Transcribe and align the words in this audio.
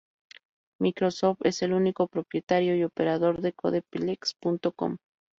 Microsoft 0.79 1.41
es 1.45 1.61
el 1.61 1.73
único 1.73 2.07
propietario 2.07 2.75
y 2.75 2.83
operador 2.83 3.39
de 3.39 3.53
CodePlex.com. 3.53 4.97